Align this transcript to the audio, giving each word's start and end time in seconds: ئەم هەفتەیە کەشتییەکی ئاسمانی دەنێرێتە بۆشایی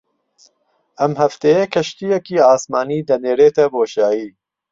ئەم 0.99 1.13
هەفتەیە 1.21 1.63
کەشتییەکی 1.73 2.43
ئاسمانی 2.45 3.05
دەنێرێتە 3.09 3.65
بۆشایی 3.73 4.27